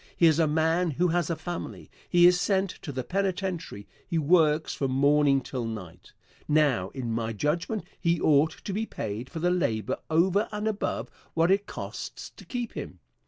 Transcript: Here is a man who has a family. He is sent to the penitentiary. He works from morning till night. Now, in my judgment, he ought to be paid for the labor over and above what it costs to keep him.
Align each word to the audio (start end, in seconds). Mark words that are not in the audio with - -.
Here 0.17 0.31
is 0.31 0.39
a 0.39 0.47
man 0.47 0.89
who 0.89 1.09
has 1.09 1.29
a 1.29 1.35
family. 1.35 1.91
He 2.09 2.25
is 2.25 2.41
sent 2.41 2.71
to 2.81 2.91
the 2.91 3.03
penitentiary. 3.03 3.85
He 4.07 4.17
works 4.17 4.73
from 4.73 4.89
morning 4.89 5.41
till 5.41 5.63
night. 5.63 6.13
Now, 6.47 6.89
in 6.95 7.11
my 7.11 7.33
judgment, 7.33 7.83
he 7.99 8.19
ought 8.19 8.63
to 8.65 8.73
be 8.73 8.87
paid 8.87 9.29
for 9.29 9.37
the 9.37 9.51
labor 9.51 9.99
over 10.09 10.49
and 10.51 10.67
above 10.67 11.11
what 11.35 11.51
it 11.51 11.67
costs 11.67 12.31
to 12.31 12.45
keep 12.45 12.73
him. 12.73 12.97